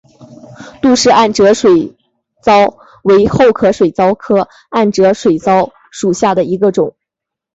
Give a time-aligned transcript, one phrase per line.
[0.81, 1.95] 吐氏暗哲水
[2.41, 6.95] 蚤为厚壳水蚤科暗哲水蚤属下的一个种。